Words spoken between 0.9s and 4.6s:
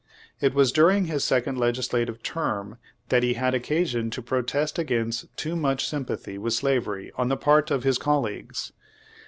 his sec ond legislative term that he had occasion to pro